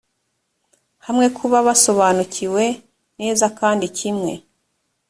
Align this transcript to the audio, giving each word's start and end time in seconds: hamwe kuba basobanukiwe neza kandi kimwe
hamwe 1.05 1.25
kuba 1.37 1.57
basobanukiwe 1.67 2.63
neza 3.19 3.45
kandi 3.59 3.85
kimwe 3.97 4.33